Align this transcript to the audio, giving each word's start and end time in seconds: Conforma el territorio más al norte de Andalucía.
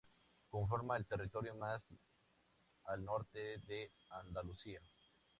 Conforma 0.49 0.97
el 0.97 1.05
territorio 1.05 1.53
más 1.53 1.83
al 2.85 3.05
norte 3.05 3.59
de 3.67 3.91
Andalucía. 4.09 4.81